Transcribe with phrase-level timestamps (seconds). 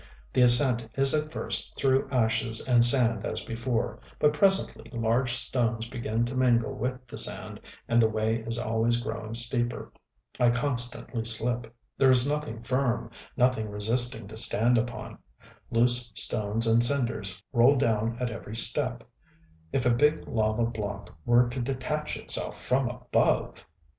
[0.33, 5.87] The ascent is at first through ashes and sand as before; but presently large stones
[5.87, 9.91] begin to mingle with the sand; and the way is always growing steeper....
[10.39, 11.71] I constantly slip.
[11.99, 15.19] There is nothing firm, nothing resisting to stand upon:
[15.69, 19.03] loose stones and cinders roll down at every step....
[19.71, 23.63] If a big lava block were to detach itself from above!...